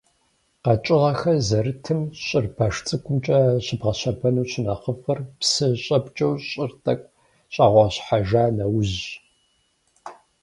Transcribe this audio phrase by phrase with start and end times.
[0.63, 7.11] Къэкӏыгъэхэр зэрытым щӏыр баш цӏыкӏукӏэ щыбгъэщэбэну щынэхъыфӏыр псы щӏэпкӏэу щӏыр тӏэкӏу
[7.53, 9.03] щӏэгъущхьэжа нэужьщ.